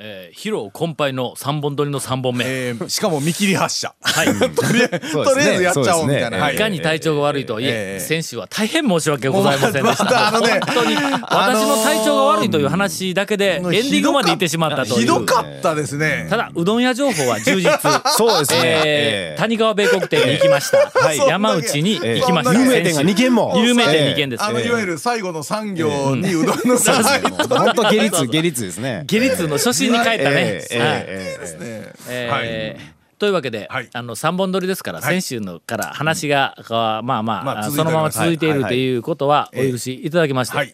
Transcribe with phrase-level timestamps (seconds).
[0.00, 3.94] えー、疲労困憊の3本撮りの3本目、えーしかも見切り発車。
[4.00, 6.30] はい とりあえずとりあえずやっちゃおうみたいな。
[6.30, 10.04] ねはいいかに体調が悪いとはいえ、ええ先週は大変申し訳ございませんでした。
[10.04, 15.00] ま本当に私の体調が悪いという話だけでエンディングまで行ってしまったという。
[15.00, 16.28] ひどかったですね。
[16.30, 17.68] ただうどん屋情報は充実。
[18.16, 18.60] そうですね。
[18.62, 20.92] ええー、谷川米国店に行きました。
[20.96, 22.52] はい山内に行きました。
[22.52, 23.54] ええ有名店が2軒も。
[23.56, 24.44] 有名店2軒です。
[24.44, 29.02] あのいわゆる最後の産業にうどんのさええ本当下率下率ですね。
[29.08, 30.62] 下律の初心に帰ったね。
[30.70, 33.88] ええというわけで、はい。
[33.92, 40.72] あの3本撮りですから、い先週のから話が、まあまあ、まあそのまま続いているとはいいうことはお許しいただきまして、はい。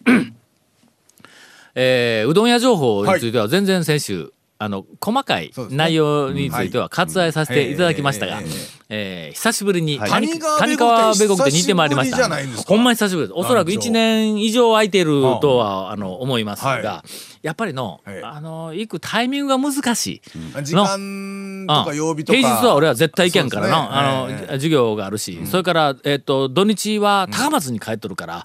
[1.74, 8.44] えーうどん屋情報については全然先週、あの細かい内容については割愛させていただきましたが、はい
[8.90, 10.10] えー久しぶりにはい。
[10.10, 12.28] 谷谷川谷川米国で似てまいりました。
[12.66, 13.38] ほんまに久しぶりです。
[13.38, 17.02] おそらく団長1年以上空いているとはあの思いますはが
[17.44, 18.22] やっぱりのはい。
[18.24, 20.22] あの行くタイミングが難しい。
[20.62, 22.38] 時間とか曜日とか。
[22.38, 23.88] 平日は俺は絶対行けんからな、ね。
[23.90, 24.52] あの、ええ。
[24.52, 28.36] 授業があるし、それから、えっと土日は高松に帰っとるから、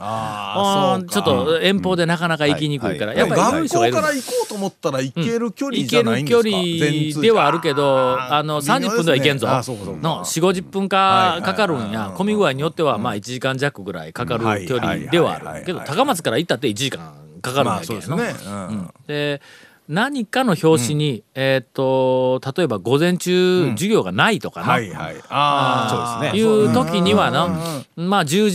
[0.97, 1.07] うん。
[1.07, 3.17] ちょっと遠方でなかなか行きにくいから、うん。
[3.17, 7.21] やっぱり学校から行こうと思ったら行ける距離行じゃける距ないんですか？
[7.21, 9.49] 離ではあるけどあの30分では行けんぞ。
[9.49, 10.01] あそうかそうか。
[10.01, 12.11] の4 5 0分かかかるんや。
[12.17, 15.65] 混み具合によってはまあ1時間弱ぐらいかかる距離ではある。
[15.65, 18.49] けど高松から行ったって1時間かかるんまあやけどそうですね。
[18.69, 18.93] うん。
[19.07, 19.41] で
[19.89, 25.15] 何かの表紙に、えっ、と例えば午前中、授業がないとかな、はいはい。
[25.29, 26.39] ああ、そうですね。
[26.39, 27.47] いう時にはな、
[27.95, 28.49] まあ10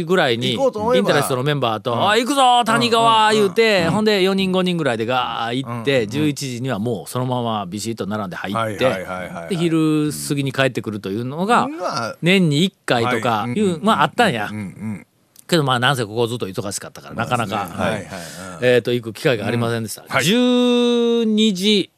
[0.00, 9.06] 時ぐらいにインタレストのメンバーと「あ行くぞ谷川!」言うて、ほんで4人5人ぐらいでガー行って、11時にはもうそのままビシッと並んで入って、
[9.54, 13.52] 昼過ぎに帰ってくるというのがまあ年に1回とかはい。
[13.52, 15.06] いう、まああったんや、うんうん。
[15.50, 17.92] けどまあなんせここずっと忙しかったから、なかなか、はい。
[17.92, 18.06] はい。
[18.62, 21.90] えー、と行く機会がありませんでした、はい12時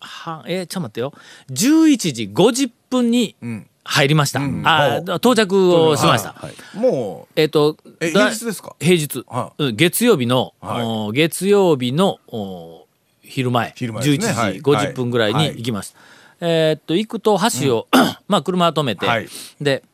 [0.00, 1.12] 半えー、ちょっと待ってよ。
[1.50, 3.66] 11時50分にん。
[3.88, 4.62] 入りました、ん。
[4.64, 6.34] あー到着をしました、
[6.74, 8.74] もえっ、と平日ですか？
[8.80, 10.82] 平日、はうん月曜日の、はい。
[10.84, 12.86] お月曜日のお
[13.22, 13.72] 昼前。
[13.76, 14.12] 昼前ね。
[14.12, 15.98] 11時はい50分ぐらいに行きました、
[16.40, 17.86] えーっと行くと橋を、
[18.26, 19.28] まあ車を止めて、はい。
[19.60, 19.84] で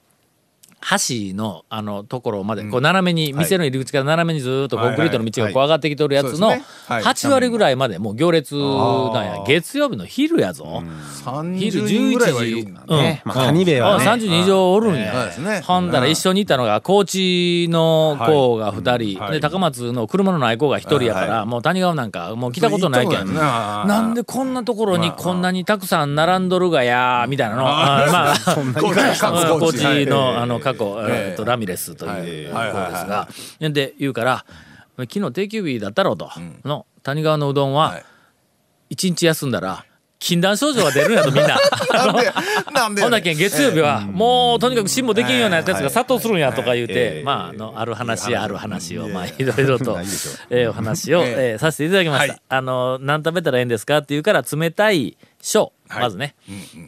[0.90, 6.56] 橋のあのところまでこう斜めに、店の入り口から斜めにずーっとコンクリートの道がこう上がってきとるやつのはい。
[6.56, 6.96] はいそうですね。
[6.96, 7.02] はい。
[7.04, 9.44] 8割ぐらいまでもう行列なんや。
[9.46, 12.74] 月曜日の昼やぞ、う昼30人ぐらいはい11る時、うん
[13.24, 15.60] まあカニ兵衛はねあ30人以上おるんや、ですね。
[15.60, 19.32] ほんだら一緒にいたのが高知の子が2人、はい。
[19.32, 24.02] で高松の車のない子が1人やから、もう谷川なんかもう来たことないけん、な。
[24.02, 28.06] んでこんなところにこんなにたくさん並んどるがやみたいなの、あ。
[28.10, 28.36] まあ。
[28.82, 31.32] 高知のあの過去、ええ。
[31.34, 32.92] っとラミレスという子はい。
[32.92, 33.28] ですが
[33.70, 34.44] で言うから
[34.98, 36.30] 昨日定休日だったろうと、
[36.64, 38.04] の谷川のうどんははい。
[38.90, 39.84] 一日休んだら
[40.18, 41.58] 禁断症状が出るんやとみんな。
[41.92, 42.32] なんで
[42.72, 49.98] なんでほんだけん月曜日はもうとにかく辛抱できんようなやつが殺到するんやとか言うえてえまああのある話やある話をまあいろいろと
[50.50, 52.32] えーお話をえーさせていただきました。
[52.34, 52.42] はい。
[52.50, 53.98] あの何食べたらええんですか？
[53.98, 56.02] って言うから冷たい小はい。
[56.02, 56.36] まずね。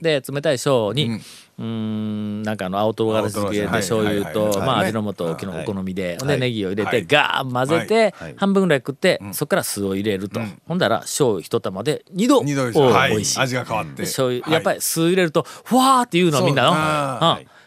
[0.02, 1.20] で冷たい小に
[1.56, 6.40] うーんなんかあの青唐辛子漬けで醤油とまあ味の素をきのお好みでではい。
[6.40, 7.06] ネギを入れてはい。
[7.06, 8.34] ガーッ混ぜてはい。
[8.36, 10.40] 半分ぐらい食ってそっから酢を入れると。
[10.66, 13.40] ほんだら小一玉で二度美味しい。
[13.40, 14.02] 味が変わって。
[14.02, 14.52] 醤油、はい。
[14.52, 16.72] やっぱり酢入れるとふわーって言うのみんなの。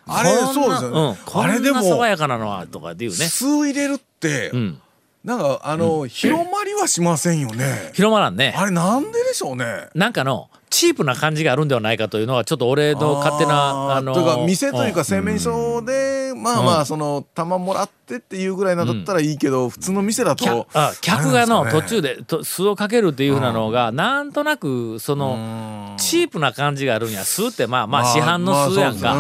[0.10, 1.00] あれそうですよね。
[1.02, 3.16] うん、こあれでも爽やかなのはとかっていうね。
[3.18, 4.82] 酢入れるってうん。
[5.24, 7.92] なんかあの広まりはしませんよね。
[7.94, 8.54] 広まらんね。
[8.56, 9.88] あれなんででしょうね。
[9.94, 15.06] なんかのチープな感じがあるんではないかというのはちょっと俺の勝手なあのというか店というかん。
[15.06, 29.16] 製麺所でまあまあその玉もらってっていうぐらいなんだったらいいけど普通の店だ客とあ客がの途中でと酢をかけるっていうふうなのがなんとなくそのチープな感じがあるんや酢ってまあまあ市販の酢やんか。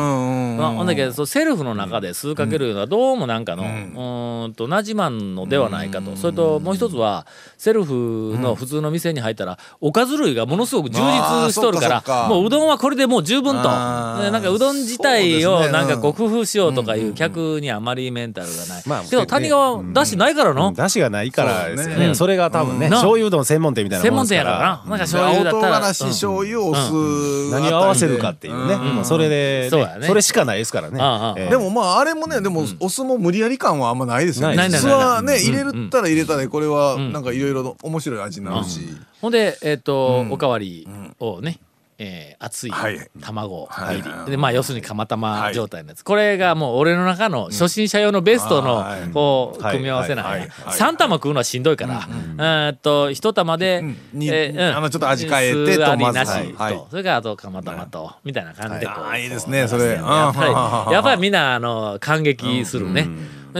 [0.58, 7.28] まあ、ほんだけどセルフの中で酢かけるのはどうもなんかの、うーんとなじまんのではないかと、それともう一つは
[7.58, 11.04] セルフの普通の店に入ったらおかず類がものすごく充実
[11.52, 13.70] しとるからもううどんはこれでもう十分と。
[13.70, 22.08] なんかうどん自体をなんかこう工夫しようとかいう客にあまりメンタルがない、まあけど谷川だしないからの、出汁がないからですよそうね。
[22.10, 22.16] ね。
[22.16, 22.92] それが多分ね、うん。
[22.92, 24.66] 醤油うどん専門店みたいな専門店やからな。
[24.66, 25.00] なん。
[25.00, 25.78] か醤青油だったら。
[25.80, 29.04] 唐辛子醤油お酢何を合わせるかっていうね。
[29.04, 30.08] それでね、そうやね。
[30.08, 31.50] それしかないですからね。
[31.50, 34.56] でもまああれもねでもお酢も無理やり感はあんまないですよね。
[34.56, 38.82] ないない酢はね入れるったら入れたでこれはなんかいろいろ面白い味になるし
[39.22, 40.88] ほんでえっ、と、おかわり
[41.20, 41.60] をね
[42.00, 43.00] えー熱いはい。
[43.22, 44.02] 卵はい。
[44.02, 44.32] 入り。
[44.32, 46.04] でまあ要するに釜玉状態のやつ。
[46.04, 49.10] これがもう俺の中の初心者用のベストのはい。
[49.12, 49.72] こうはい。
[49.74, 50.30] 組み合わせなんや。
[50.32, 50.40] はい。
[50.42, 50.50] はい。
[50.50, 52.08] 3玉食うのはしんどいから。
[52.08, 53.98] えーっと1玉でん。
[54.14, 54.78] にえーうん。
[54.78, 56.82] あのちょっと味変えてとまずなしはい。
[56.92, 59.04] それからあと釜玉とみたいな感じでこう。
[59.04, 59.94] あーいいですねそれ。
[59.94, 60.46] やっぱ
[60.86, 60.88] うん。
[60.90, 63.08] りやっぱりみんなあの感激するね。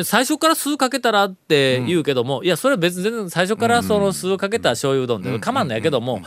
[0.04, 6.22] 最初から酢かけたらって言うけども、いやそれは別に全然最初からその酢をかけた醤油うどんで構わんないけども、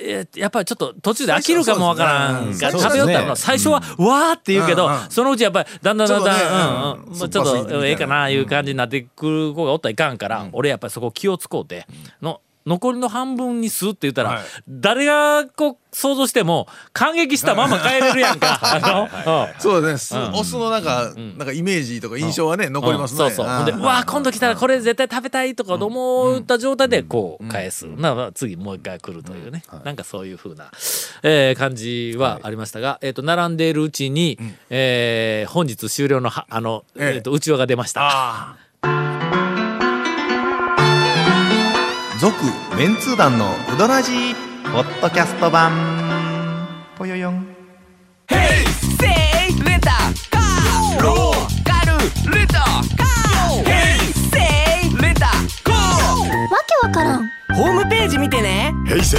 [0.00, 3.36] えやっぱりちょっと途中で飽きるかもわからん最初から食べよったの。
[3.36, 11.86] 最初はわーって言うけど、そのうちやっぱりだんだんだんだんちょっとねうんちょっとええかないう感じになってくる子がおったらいかんから、俺やっぱりそこ気を使うて
[12.20, 14.42] の残りの半分に酢って言ったら、はい。
[14.68, 18.58] 誰がこう想像しても感激したまま帰れるやんか。
[18.62, 19.60] あのうん。
[19.60, 20.14] そうです。
[20.14, 23.18] ね、お酢のなんか、なんかイメージとか印象はね、残りますね。
[23.18, 23.64] そうそう。
[23.66, 27.86] で、んうわ今度来たらこれ絶対食べたいとか思った状態でこう返す。
[27.86, 29.62] なら次もう一回来るというね。
[29.84, 30.70] なんかそういうふうな、
[31.22, 34.38] えー感じはありましたが、えっと、並んでいるうちに、
[34.70, 37.16] えー本日終了のは、あの、ええ。
[37.16, 38.56] えっと、内輪が出ました。
[42.22, 42.36] 続
[42.78, 44.34] メンツー団のウドラジー
[44.72, 45.72] ポッドキャスト版。
[46.96, 47.34] ぽよよん。
[47.34, 47.42] わ
[56.68, 57.28] けわからん。
[57.56, 58.72] ホームページ見てね。
[58.86, 59.18] あ、平成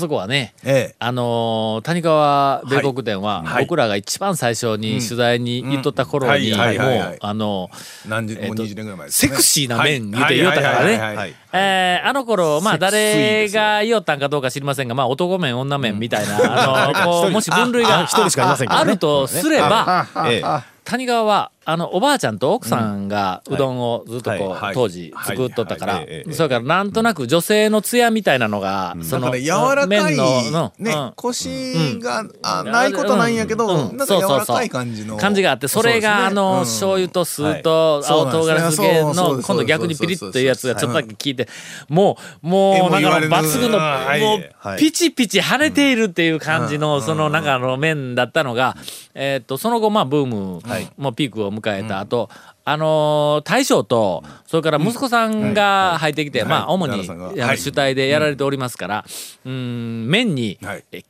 [0.00, 0.94] そこはね、ええ。
[0.98, 3.64] あのー谷川米国店は、はい。
[3.64, 7.70] 僕らが一番最初に取材に行っとった頃に、もう、あの
[8.08, 9.30] 何時、もうえっと20年ぐらい前です、ね。
[9.30, 18.90] セクシーな麺言うて言うたからねえーあの頃まあ誰が言おったんかどうか知りませんがまあ男麺女麺みたいな、あの こうもし分類があ一人しかいませんけどね。
[18.90, 20.80] あるとすればええ。
[20.84, 26.02] 谷川はあのおばあちゃんと奥さんがうどんをずっとこう、当時作っとったから、
[26.32, 31.12] それからなんとなく女性の艶みたいなのが、その柔らか麺いね、うん。
[31.14, 33.96] 腰が、あないことないんやけど、うん。
[33.96, 35.16] なんか柔らかい感じの。
[35.16, 41.39] 感じがあってそれがあの醤油と酢と青唐辛子系の今度逆にピリッというやつがちょっとだけ効いて
[41.88, 44.20] もうもえうなんか抜群のはい。
[44.20, 44.78] もうはい。
[44.78, 48.76] ピチピチ跳ねているっていう感じのそのなんかあの麺だったのが
[49.14, 50.60] えーっとその後まあブーム
[50.96, 52.30] もピークを迎えた後
[52.64, 56.48] あのー大将とそれから息子さんが入ってきてはい。
[56.48, 57.08] まあ主に
[57.40, 57.58] はい。
[57.58, 59.04] 主体でやられておりますから
[59.44, 60.58] うん麺に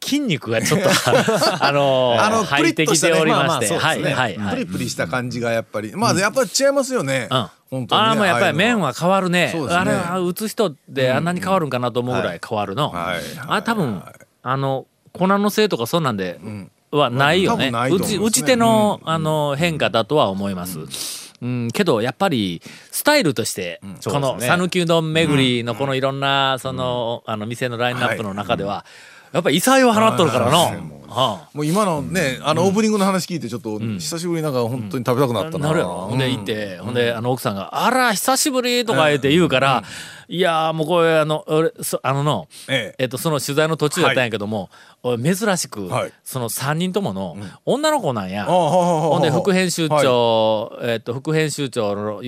[0.03, 0.89] 筋肉がちょっと
[1.61, 4.55] あの入ってきておりましてはいはいはい。
[4.55, 7.29] プリプリした感じがやっぱり、まあやっぱり違いますよね。
[7.31, 7.47] うん。
[7.71, 7.97] 本当。
[7.97, 9.55] ああもうやっぱり麺は変わるね。
[9.69, 13.15] あれは打つ人であんなに変わるんかなと思うぐらい変わるの、あ
[13.57, 14.03] れ多分
[14.43, 16.41] あの粉のせいとかそんなんで
[16.91, 18.19] はないよね,、多分ないと打思いますね。
[18.19, 21.20] ち打ち手の,、あの変化だとは思います。
[21.43, 22.61] うん、けどやっぱり
[22.91, 28.85] スタイルとして、この讃岐うどん巡りのこのいろんなその,、あの店のラインナップの中では、
[29.33, 31.01] やっぱり異彩を放っとるからの。
[31.11, 35.67] もう今のね、あのオープニングの話聞いてちょっと久しぶりになんか本当に食べたくなったな。
[35.67, 39.83] なるやろ、ほんで行って、ほんであの奥さんが「あら久しぶり」とか言って言うから
[40.31, 43.03] 「いやーもうこれあの俺そあのの、ええ。
[43.03, 44.71] えっとその取材の途中だったんやけども、
[45.03, 46.13] 俺珍しく、はい。
[46.23, 48.45] その3人ともの女の子なんや。
[48.45, 52.23] ああはあはあはあほんで副編集長、えっと副編集長の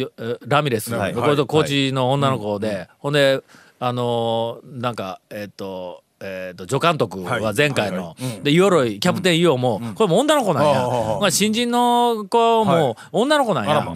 [0.49, 1.14] ラミレス、はい。
[1.14, 3.40] これと高知の女の子で、ほんで
[3.78, 8.32] あのーなんかえっ、とえー、と助監督は前回の、はいはい。
[8.32, 13.87] はいで鎧キャプテンイオも、これも女の子なんや、ああああまあ、新人の子も女の子なんや、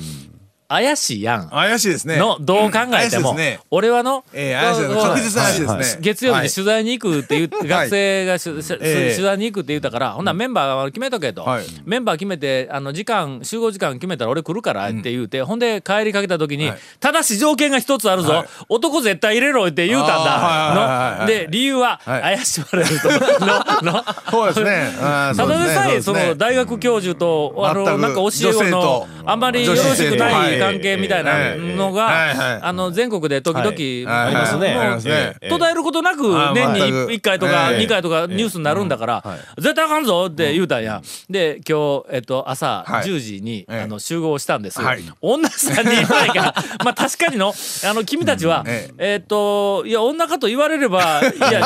[0.68, 1.48] 怪しいやん。
[1.50, 2.16] 怪しいですね。
[2.16, 3.36] のどう考えても、
[3.70, 6.02] 俺はの、ええ怪しい確実ですね。
[6.02, 6.46] 月曜日はい。
[6.46, 11.64] に取材に行くって言って、学生が取材に行くって言ったから、ほんならメンバー決めとけと、はい。
[11.84, 16.78] メンバー決めてあの時間集合時間決めたら俺来るからって言うて、ほんで帰りかけた時に、はい。
[16.98, 18.46] ただし条件が一つあるぞ、はい。
[18.68, 21.18] 男絶対入れろって言うたんだ。
[21.20, 21.26] の。
[21.26, 22.22] で理由ははい。
[22.22, 23.08] 怪しまれると、
[23.84, 24.04] のの。
[24.30, 24.90] そうですね。
[25.00, 28.28] ただでさえその大学教授とあのなんか教
[28.64, 29.06] えのと。
[29.26, 34.26] あんまりよろしくない関係みたいなのがはいあの全国で時々はい。
[34.26, 35.34] ありますね。
[35.48, 37.78] 途絶えることなくあ年に全く1回とかええ。
[37.78, 39.24] 2回とかニュースになるんだから
[39.58, 41.02] 絶対あかんぞって言うたんや。
[41.30, 43.08] で今日えっと朝はい。
[43.08, 43.80] 10時にええ。
[43.82, 44.80] あの集合したんです。
[44.80, 45.02] はい。
[45.20, 47.52] 女3人ぐらいがまあ確かにの
[47.84, 49.20] あの君たちはええ。
[49.22, 51.58] っといや女かと言われれば いや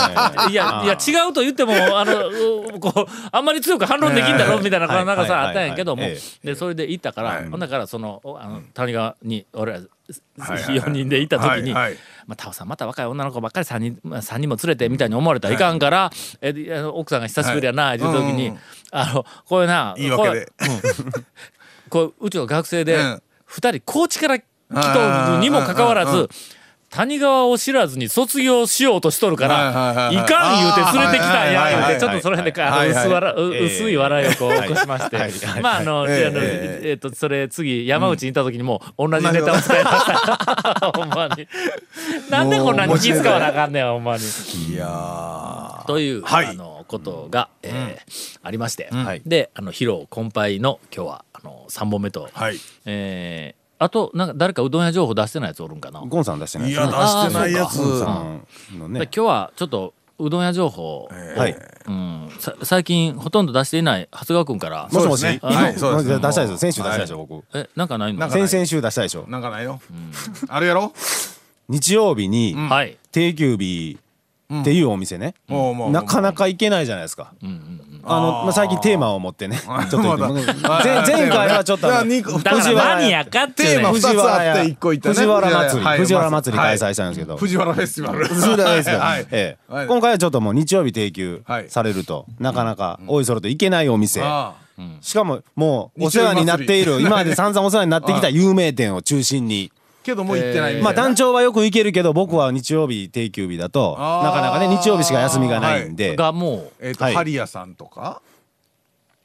[0.51, 0.55] い。
[0.55, 5.47] やいや違うと言ってもあのうこうあんまり強く反論できんだろみたいなはいなんかさはい。
[5.49, 6.03] あったんやけども。
[6.03, 6.17] はい。
[6.45, 7.49] でそれで行ったからはい。
[7.49, 9.81] ほんだからそのおあの谷川に俺ら
[10.39, 11.99] はいはい4人で行った時にはいはい。
[12.27, 16.11] まあ、タオさんまた若い女の子ばっかり3人,、まあ、3人も連れてみたいに思われたらいかんから、
[16.41, 18.53] え奥さんが久しぶりやなっていう時に、
[18.93, 20.41] あのこれな言い訳。
[20.41, 20.53] で
[21.89, 23.23] これうう うちの学生でうん。
[23.51, 26.29] 二人高知から来とるにもかかわらず
[26.91, 33.97] 谷川を知らずに卒業しようとしとるから、はいかん言うて連れてきたんや言うてちょっとその辺で薄い。
[33.97, 36.93] 笑いをこう起こしまして、まああの、ええあのええ。
[36.95, 41.47] っとそれ次山内にいた時にも同じネタを使いました、 ほんまに。
[42.29, 44.25] なんでこんなに気使わなあかんねんほんまに。
[44.25, 45.87] いやー。
[45.87, 46.47] という、はい。
[46.47, 49.23] あのことが、えーありまして、はい。
[49.25, 52.57] であの疲労困憊の今日はあの3本目と、はい。
[52.87, 56.71] えーあとなんか誰かうどん屋情報出してないやつおるんかな、ゴンさん出してない。
[56.71, 57.79] いや出してないやつ。
[57.79, 59.01] ね。
[59.01, 61.57] で今日はちょっとうどん屋情報を、はい
[61.87, 64.89] うん、さ最近ほとんど出していない長谷川君から。
[64.93, 65.23] もしもし？
[65.25, 65.41] ね。
[65.43, 66.09] 今はいそうです。
[66.09, 66.59] ね出したいですよ。
[66.59, 67.43] 先週出したいでしょ僕。
[67.55, 68.21] えなんかないの？
[68.21, 69.25] なんか先々週出したいでしょ。
[69.29, 69.81] なんかないの
[70.49, 70.93] あるやろ？
[71.71, 72.99] 日曜日にはい。
[73.13, 73.99] 定休日
[74.61, 75.35] っていうお店ね。
[75.49, 77.33] もうもうなかなか行けないじゃないですか
[78.05, 79.59] あのまあ最近テーマを持ってね。
[79.91, 83.75] ちょっと言っ前前回はちょっとあの二個だからマニアかっていうね。
[83.77, 85.15] テーマ二つあって一個行ったね。
[85.15, 85.87] 藤原祭り。
[85.87, 87.37] はい藤原祭りはい開催したんですけど。
[87.39, 88.27] 藤原フェスティバル。
[88.29, 89.27] そうですよはい。
[89.31, 89.87] ええはい。
[89.87, 91.71] 今回はちょっともう日曜日定休はい。
[91.71, 94.21] されるとなかなかおいそれと行けないお店。
[94.23, 94.53] あ
[95.01, 99.71] しかももうお世話になっている今まで散々お世話になってきた有名店を中心に
[100.03, 100.83] けどもう行ってないみたいな。
[100.85, 106.17] まあ団長はよく行けるけど僕は日曜日定休日だとなかなかね日曜日しか休みがないんで。
[106.17, 107.15] がもう、えっとはい。
[107.15, 108.23] ハリヤさんとか？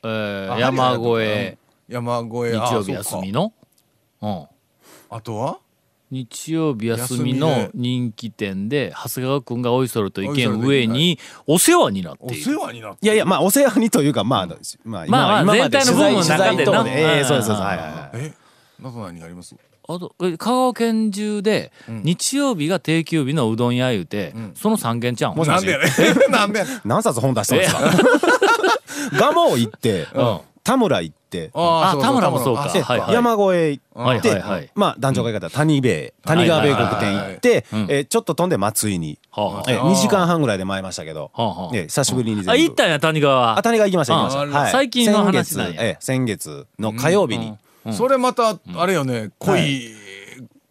[0.04, 1.58] えーあ山越え。
[1.88, 3.54] 山越え日曜日休みの、
[4.22, 4.48] うん、あ
[5.10, 5.60] あとは？
[6.12, 7.72] 日曜日休みので。
[7.74, 12.52] 人気店で長谷川君がおいそれと意見上にお世話になっおている。
[12.52, 17.26] 世話になっていやいやまあお世話にというかまあまあまあまあ今まで全体の部分の取材中でなええうん。
[17.26, 17.62] そうですそうです。
[17.64, 18.10] はいはいはい。
[18.14, 18.34] え
[18.80, 19.56] など何があります？
[19.88, 25.48] あとえ香川県中で日曜日が定休日のうどん屋言うて、その3軒ちゃうん。
[25.48, 25.86] なんでやね
[26.28, 26.32] ん。
[26.32, 26.82] なんでやねん。
[26.86, 27.80] 何冊本出したんですか？
[29.12, 30.40] 蒲生行ってうん。
[30.64, 32.64] 田村行ってあ田村もそうか。
[32.64, 33.14] あではいはい。
[33.14, 34.70] 山越え行はいってはいはい。
[34.74, 39.20] まあ団長が言い方谷兵衛谷川米国店行ってえーちょっと飛んで松井に。
[39.30, 39.72] はあはあ。
[39.72, 41.30] えー2時間半ぐらいで参りましたけど。
[41.36, 41.76] はあはあ。
[41.76, 42.52] えー久しぶりに全部。
[42.52, 43.56] あ行ったんや谷川。
[43.58, 44.60] あ谷川行きました行きまあした。
[44.60, 44.72] はい。
[44.72, 45.76] 最近の話なんや。
[45.76, 47.54] 先月えー先月の火曜日に
[47.94, 49.92] それまたあれよね濃い。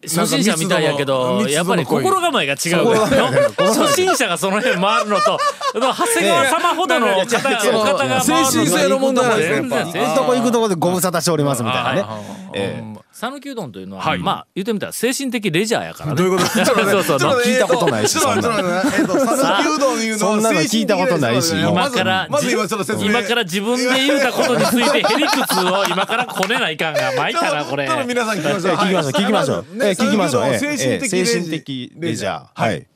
[0.07, 2.85] 初心者みたいやけどやっぱり心構えが違う
[3.57, 5.39] 初心者がその辺回るのと
[5.73, 12.05] 長谷川様ほどの方お方が精神性の問題なんですね行くとこ行くとこでご無沙汰しておりますみたいなね。
[12.53, 16.17] えー讃岐うどんというのは、まあ言ってみたら精神的レジャーやからね。
[16.17, 16.49] どういうこと？
[17.05, 18.99] そうそう聞いたことないしちょっと待ってちょっと待って。
[18.99, 23.11] えっと讃岐うどんいうのそんなの聞いたことないし今から、今ちょっと説明。
[23.11, 27.89] 今から自分で言うたことについてへりくつを今からこねないかんが参ったなこれ。
[28.09, 28.77] 皆さん聞きましょう。
[28.77, 29.77] 聞きましょう聞きましょう。
[29.79, 30.45] ねえー聞きましょう。
[30.47, 31.07] えー。
[31.07, 32.61] 精神的レジャー。
[32.61, 32.87] はい。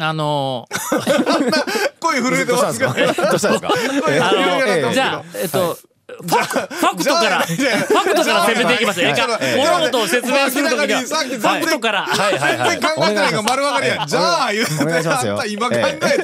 [0.00, 0.66] あの
[2.00, 2.94] 声震えてますか？
[2.94, 3.68] どうしたんですか？
[4.06, 4.32] 声あ
[4.86, 5.76] のじゃあえっと
[6.22, 12.02] ファファクトからファクトから攻めていきますええかじゃあ物事を説明するときにはファクトから。
[12.06, 12.70] はいはいはい。
[12.70, 15.32] 全然考えてないから丸分かりやじゃあ言うてお願いしますよ。
[15.34, 15.98] あんた今考え。
[15.98, 16.14] た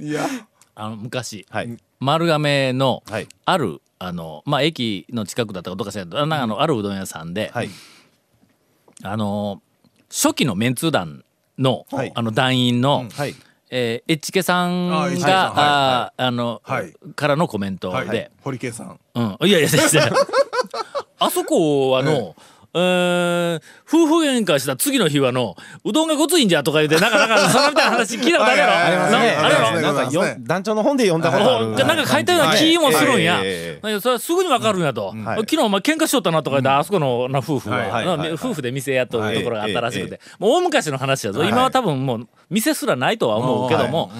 [0.00, 0.26] いや
[0.74, 1.76] あの昔はい。
[2.00, 3.28] 丸亀のはい。
[3.44, 7.70] あるあのまあ駅の近くだったかどうか知らあのあのあるうどん屋さんではい。
[9.04, 9.62] あの
[10.10, 11.24] 初期のメンツー団
[11.58, 12.12] の、はい。
[12.14, 13.34] あの団員の、はい
[13.74, 15.54] えー、エッチケさんが、あエッチケさん。
[15.54, 16.92] はいあの、はい。
[17.16, 19.00] からのコメントで、はい堀圭さん。
[19.14, 20.12] うん、いやいやいやいや。
[21.18, 22.36] あそこはの、
[22.74, 28.72] えー夫婦喧嘩した次の日はのうどんがごついんじゃとか言ってなんかなんかそのみたいな話聞いたことあるやろ？
[28.72, 31.66] あれやろんか団長の本で読んだことある。
[31.66, 33.36] おなんか書いたような気もするんや。
[33.36, 34.00] はい。
[34.00, 35.40] それはすぐにわかるんやと、はい。
[35.40, 40.20] 昨日お前喧嘩しとったなとか言って、あそこのな夫婦は、夫婦で店やっとるところがあったらしくて、はい。
[40.38, 41.50] もう大昔の話やぞ、はい。
[41.50, 44.10] 今は多分もう店すらないとは思うけども、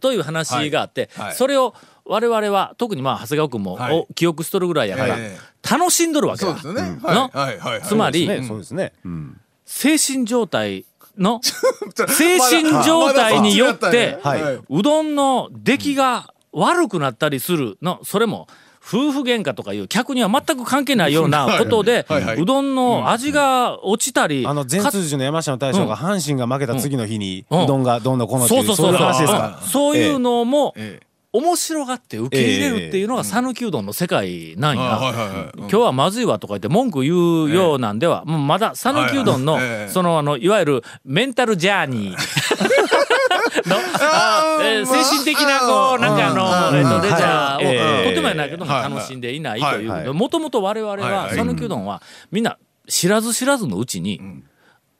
[0.00, 3.96] という話があって、それを我々は特にまあ長谷川君も、はい。
[3.96, 5.36] お記憶しとるぐらいやから、え
[5.68, 8.42] 楽しんどるわけだつまり、ね。
[8.42, 8.92] そうですね。
[9.04, 9.40] うん。
[9.64, 10.84] 精神状態
[11.16, 11.40] の
[12.08, 14.40] 精神状態によって、はい。
[14.68, 18.00] うどんの出来が悪くなったりするの？
[18.04, 18.48] それも
[18.84, 22.24] 夫婦喧嘩とかいう客には全く関係ないようなことではい。
[22.24, 22.42] はい。
[22.42, 27.64] うどんの味が落ちたりあの前通寺の山下の大将が阪神が負けた次の日にうん。
[27.64, 28.96] うどんがどんどんこのってそいううそうそうそう。
[28.96, 29.64] そういう話ですかう。
[29.64, 35.12] んそういうのもええ面白がって受け入れるっていうのが讃岐うどんの世界なんや。
[35.56, 37.12] 今日はまずいわとか言って文句言
[37.44, 39.58] うようなんでは、もうまだ讃岐うどんの、
[39.88, 52.58] そのあのいわゆるメンタルジャーニーのあ えー精神的なこうなんかあの、えっとレジャーを、はいとてもやないけども楽しんでいないとはいうもともと我々は讃岐うどんはみんな
[52.88, 54.20] 知らず知らずのうちに、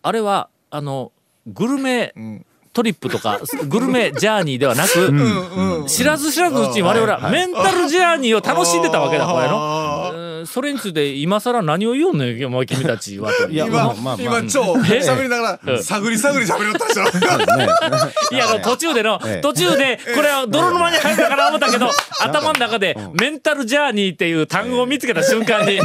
[0.03, 1.13] あれはあの
[1.47, 10.32] グルメんトリップとかグルメジャーニーではなく、知らず知らずうちに我々はメンタルジャーニーを楽しんでたわけだこれの。
[10.43, 13.49] うんそれについて今更何を言うんねんお前君たちはと。
[13.49, 14.17] いや今、まあまあまあ。
[14.41, 17.05] 今超喋りながら、探り探り喋りよったでしょ。
[18.35, 19.41] いや、あの途中での、ええ。
[19.41, 25.81] 途中で、これは泥沼に入ったかな思ったけど、 頭の中で、メンタルジャーニーっていう単語を見つけた瞬間に、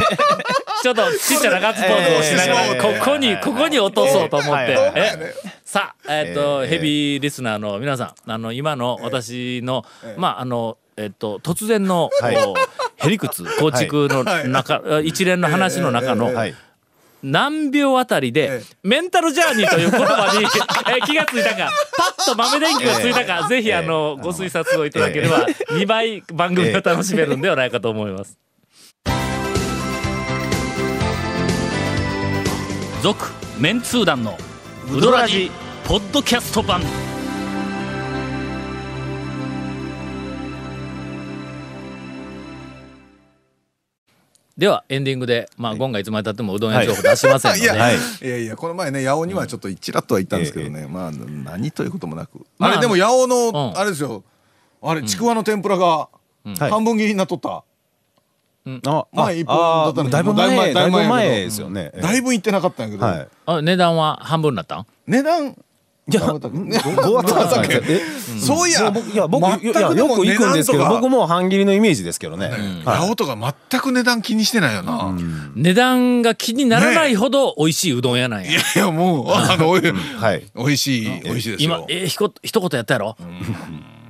[0.82, 2.80] ちょっとちっちゃなガッツポーズをしながら、ええ。
[2.80, 4.78] ここに、ここに落とそうと思って、
[5.64, 6.68] さあ、えっと、ええ。
[6.70, 9.84] ヘビーリスナーの皆さん、あの、今の私の、
[10.16, 12.36] まあ、あの、えっと、突然の、はい
[13.00, 16.54] へりくつ構築の中、一連の話の中の、はい。
[17.22, 20.46] 何秒あたりでええメンタルジャーニーという言葉に
[20.96, 28.38] え気がついたかパッと豆電球がついたかぜひあのご推察をいただければ2倍番組を楽しめるんではないかと思います。
[33.02, 33.26] 続
[33.58, 34.38] メンツー団の
[34.92, 35.50] ウドラジ
[35.84, 36.82] ポッドキャスト版
[44.58, 47.66] ではエンディングで、まあ、ゴンがいつまでたってもうどん屋情報出しませんので、い。
[47.66, 47.94] や、はい。
[48.20, 53.78] い、やいやこの前ね八尾にはちょっとちらっとは行ったんですけどね、まあ何ということもなく、まああれでも八尾の、うん。
[53.78, 54.24] あれですよ。
[54.82, 56.08] あれちくわの天ぷらがは
[56.44, 56.56] い。
[56.70, 57.62] 半分切りになっとった、
[58.90, 61.92] あ前一本だったのにだいぶもうだいぶ前だいぶ前前ですよね。
[62.00, 63.28] だいぶ行ってなかったんやけど、はい。
[63.46, 64.86] あ値段は半分になったん？
[65.06, 65.56] 値段
[66.10, 68.00] いや、どどうやったんですかえ
[68.40, 72.56] そういや、僕いや僕いやよく行くんですけど僕も半切りのイメージですけどね、は
[72.94, 72.98] い。
[72.98, 75.14] 八尾とか全く値段気にしてないよな、
[75.54, 78.50] 値段が気にならないほど美味しいうどん屋なんや。
[78.50, 80.46] いやいやもうあのおいはい。
[80.56, 83.16] 美味しい美味しいですよ、今えーひこ一言やったやろ、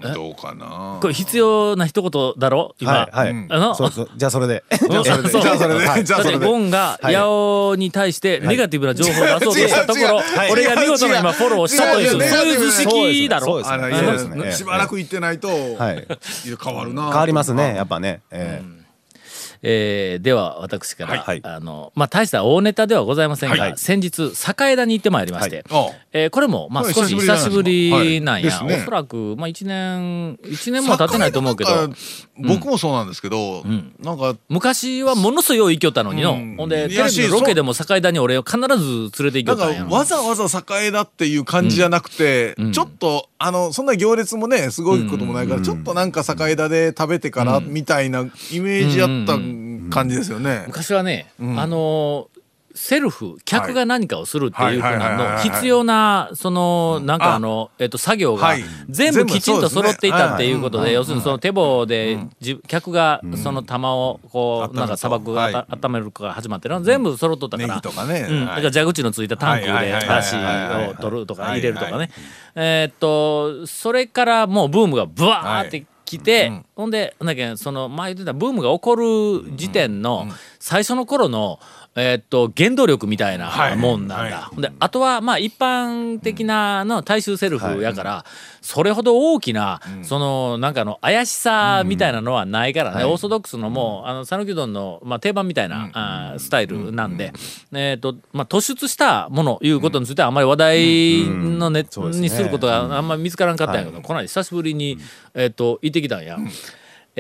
[0.01, 0.99] どうかな？
[1.01, 2.75] これ必要な一言だろ？
[2.81, 3.47] 今、はいはい、うん。
[3.51, 4.11] あのそうそう。
[4.17, 4.65] じゃあそれで。
[4.71, 5.29] じゃあそれで。
[5.31, 6.47] じゃあそれで、はいだってじゃあそれで。
[6.47, 7.15] ゴンがはい。
[7.15, 10.53] 八尾に対してネガティブな情報を出そうとしたところ、はい。
[10.53, 12.59] 俺が見事な今フォローしたというそういう。
[12.59, 13.47] 図式だろ？
[13.47, 14.45] そうですね。
[14.45, 14.53] ね。
[14.53, 16.07] しばらく行ってないと、はい。
[16.63, 18.63] 変わるな変わりますねやっぱね、え
[19.63, 21.41] えーでは私から、はい。
[21.45, 23.73] あのまあ大した大ネタではございませんが、はい。
[23.77, 28.77] 先日栄田に行ってまいりまして、あえーこれもまあ少し久しぶりなんや、ね。
[28.83, 31.71] おそらくまあ1年一年も経ってないと思うけど。
[32.41, 33.95] 僕もそうなんですけど、ん。
[34.01, 36.57] なんか昔はものすごい行きよったのにの、うん。
[36.57, 40.47] ほんでテレビのロケでも栄田に俺を必ず連れて行きよったんわざわざ
[40.81, 42.73] 栄だっていう感じじゃなくて、うん。
[42.73, 48.21] ちょっとあのそんな行列もねすごいこともないから、ちょっとなんか栄田で食べてからみたいな
[48.53, 49.37] イメージやった
[49.91, 50.65] 感じですよね。
[50.67, 51.59] 昔はね、ん。
[51.59, 52.39] あのー
[52.75, 57.39] セルフ客が何かをするっていうふうなの必要なそのなんかああ。
[57.41, 58.63] のえっと作業がはい。
[58.89, 68.63] 全部きちんと揃っていたっていうことで要するにその手棒でじ客がその玉をこうなんか砂漠がは温めるから始まってるの全部揃っとったかネらだはい。
[68.63, 72.11] から蛇口のついたタンクではいはいはいはいだしを取るとか入れるとかね
[72.55, 80.27] えーっとそれからもうブームがブワーって来て、ほんでなんだっけその前言ってたブームが起こる時点の
[80.59, 81.61] 最初の頃の
[81.99, 83.77] えーっと原動力みたいなはい。
[83.77, 88.25] もんなんだ、はほんであとはまあ一般的なの大衆セルフやから、
[88.61, 97.33] それほど大きな、そのなんかの怪しさみたいなのはないからね、オーソドックスのもうあの讃岐うどんの、まあ、定番みたいな、あースタイルなんで、
[97.73, 104.99] えーとまあ、突出したものいうことについてはあんまり話題のネットにすることがあんまり見つからんかったんやけど、この間久しぶりに、
[105.35, 106.39] えー、と行ってきたんや。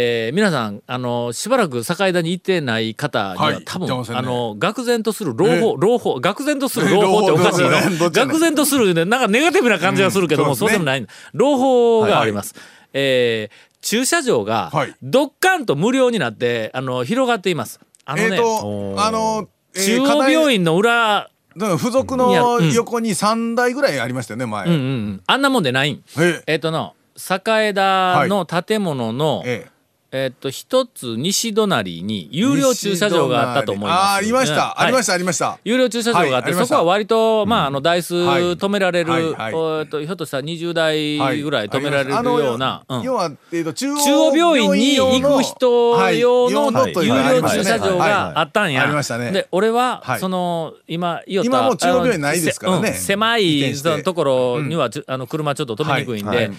[0.00, 3.94] えー皆さんあのしばらく境田に行ってない方には、はい多分、ね。
[4.14, 10.56] あの愕然とする朗報、え朗報愕然とする朗報っておかしいの愕然とするねなんかネガティブな感じがするけども、うん。
[10.56, 11.04] そううでもない。
[11.32, 12.54] 朗報があります。
[12.92, 14.94] えー駐車場がはい。
[15.02, 17.80] どっかんと無料になってあの広がっています。
[18.04, 22.32] あのね、とあの、えー中央病院の裏、付属の
[22.72, 24.66] 横に3台ぐらいありましたよね前。
[24.66, 25.92] うんうんうん、あんなもんでない。
[25.92, 26.04] ん。
[26.18, 26.42] え。
[26.46, 29.77] えっ、との栄田の建物の、ええ
[30.10, 34.00] えっと一つ西隣に有料駐車場があったと思います。
[34.00, 35.58] あーありました、ねありましはいたありました。
[35.64, 38.42] 有料駐車場があって、そこは割と、まあ、あの台数はい。
[38.42, 43.02] 止められる、えっとひょっとしたら20台ぐらい止められるような、うん。
[43.02, 48.84] 要は、えー、と中央病院に行く人用のはい有料駐車場があったんや。
[48.84, 49.30] ありましたね。
[49.30, 50.20] で俺は、はい。
[50.20, 52.94] その今言おった今もう中央病院ないですからね。
[52.94, 56.50] 狭いところには、あの車ちょっと止めにくいんで、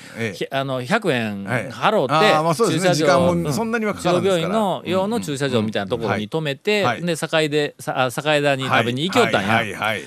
[0.51, 1.69] あの100円はい。
[1.71, 4.49] 払って、駐車場そんなにはかからんですから。
[4.49, 7.01] 中央病院の用の駐車場みたいなところに止めて、はい。
[7.03, 9.43] で境でさあ境田に食べに行きよったん。
[9.43, 9.73] や、はい。
[9.73, 9.79] はい。
[9.79, 10.01] はい。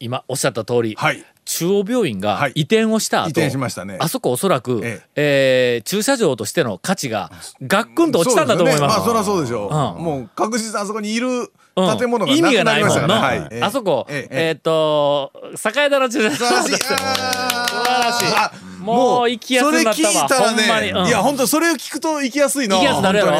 [0.00, 2.52] 今おっしゃった通り、はい中央病院がはい。
[2.54, 3.98] 移転をした後、移転しましたね。
[4.00, 5.82] あそこおそらく、ええ。
[5.84, 7.30] ー駐車場としての価値が
[7.62, 8.94] ガックンと落ちたんだと思います。
[9.02, 9.12] すよね。
[9.14, 10.04] まあそりゃそうでしょう、うん。
[10.04, 13.48] もう確実にあそこにいるうん建物が意味がなくなりましたからな、はい。
[13.50, 13.62] ええ。
[13.62, 14.06] あそこ。
[14.08, 14.48] ええ。
[14.48, 16.70] えっ、と栄田の駐車場素晴らしい。
[16.70, 18.26] ですよあー素晴らしい。
[18.36, 19.94] あもう行きやすくなったわ。
[19.94, 20.90] それ聞いたらねほんまに。
[20.90, 21.06] うん。
[21.06, 23.32] いや本当それを聞くと行きやすいな行きやすくなるやろ。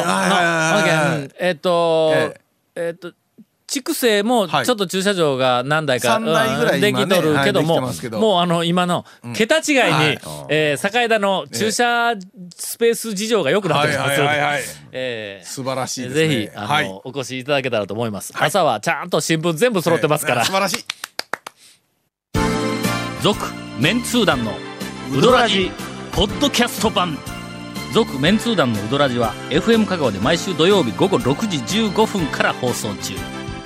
[1.39, 2.39] えっ、とえ
[2.75, 2.93] え。
[2.93, 3.13] っ、と
[3.75, 8.19] 筑西もちょはいっと駐車場が何台か、三台ぐらいうんできとるけども、今ねはいど。
[8.19, 10.19] もうあの今の桁違いに、はい。
[10.49, 12.13] えー栄田の駐車
[12.55, 14.61] スペース事情が良くなってはいます、はいはいはい
[14.91, 16.27] えー素晴らしいですね。
[16.27, 17.01] ぜひあの、はい。
[17.03, 20.45] お越しいただけたらと思います、朝はちゃんと新聞全部揃ってますから。
[20.45, 20.85] 素晴らしい。
[23.21, 23.39] 続
[23.79, 24.53] メンツー団の
[25.11, 25.71] ウドラジ
[26.13, 27.17] ポッドキャスト版。
[27.93, 31.57] 続メンツー団のウドラジは FM 香川で毎週土曜日午後6時
[31.89, 33.34] 15分から放送中